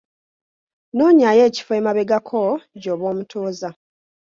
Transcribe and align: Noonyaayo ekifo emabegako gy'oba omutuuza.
Noonyaayo 0.97 1.41
ekifo 1.49 1.71
emabegako 1.79 2.39
gy'oba 2.81 3.05
omutuuza. 3.11 3.69